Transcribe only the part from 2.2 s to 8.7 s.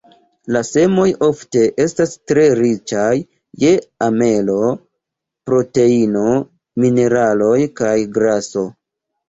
tre riĉaj je amelo, proteino, mineraloj kaj graso.